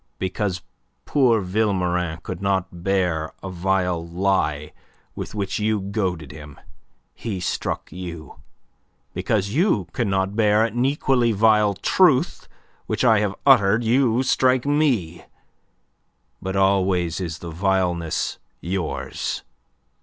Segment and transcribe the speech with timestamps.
[0.17, 0.63] Because
[1.05, 4.73] poor Vilmorin could not bear a vile lie
[5.13, 6.59] with which you goaded him,
[7.13, 8.37] he struck you.
[9.13, 12.47] Because you cannot bear an equally vile truth
[12.87, 15.23] which I have uttered, you strike me.
[16.41, 19.43] But always is the vileness yours.